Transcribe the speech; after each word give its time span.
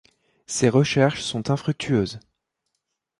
Ces 0.47 0.67
recherches 0.67 1.21
sont 1.21 1.51
infructueuses. 1.51 2.19